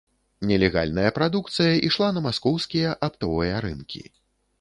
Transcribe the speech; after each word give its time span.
Нелегальная 0.51 1.11
прадукцыя 1.17 1.73
ішла 1.89 2.09
на 2.15 2.23
маскоўскія 2.29 2.95
аптовыя 3.09 3.61
рынкі. 3.67 4.03